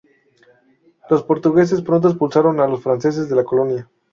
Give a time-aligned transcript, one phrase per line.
[1.11, 3.87] Los portugueses pronto expulsaron a los franceses de la colonia.